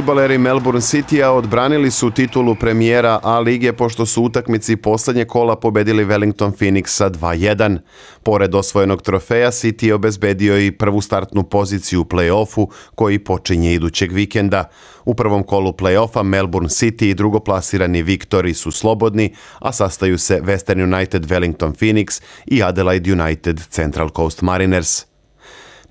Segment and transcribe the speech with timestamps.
[0.00, 6.04] Futbaleri Melbourne City-a odbranili su titulu premijera A lige pošto su utakmici poslednje kola pobedili
[6.04, 7.78] Wellington Phoenix sa 2-1.
[8.22, 14.12] Pored osvojenog trofeja, City je obezbedio i prvu startnu poziciju u play-offu koji počinje idućeg
[14.12, 14.64] vikenda.
[15.04, 20.94] U prvom kolu play-offa Melbourne City i drugoplasirani Victory su slobodni, a sastaju se Western
[20.94, 25.09] United Wellington Phoenix i Adelaide United Central Coast Mariners.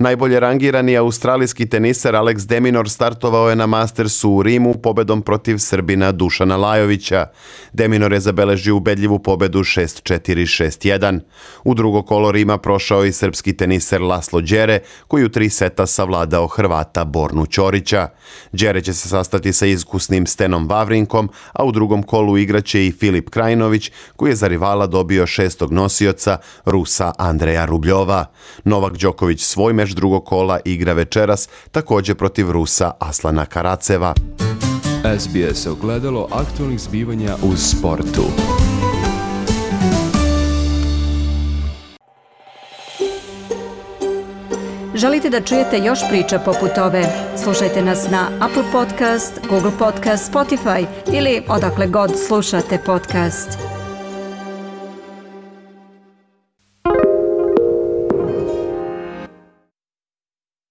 [0.01, 6.11] Najbolje rangirani australijski teniser Alex Deminor startovao je na Mastersu u Rimu pobedom protiv Srbina
[6.11, 7.27] Dušana Lajovića.
[7.73, 11.19] Deminor je zabeležio ubedljivu pobedu 6-4-6-1.
[11.63, 16.47] U drugo kolo Rima prošao i srpski teniser Laslo Đere, koji u tri seta savladao
[16.47, 18.07] Hrvata Bornu Ćorića.
[18.51, 23.29] Đere će se sastati sa iskusnim Stenom Vavrinkom, a u drugom kolu igraće i Filip
[23.29, 28.25] Krajinović, koji je za rivala dobio šestog nosioca Rusa Andreja Rubljova.
[28.63, 34.13] Novak Đoković svoj meč drugog kola igra večeras takođe protiv Rusa Aslana Karaceva.
[35.19, 38.23] SBS ogledalo aktualnih zbivanja u sportu.
[44.95, 47.03] Želite da čujete još priča poput ove?
[47.43, 53.78] Slušajte nas na Apple Podcast, Google Podcast, Spotify ili odakle god slušate podcast.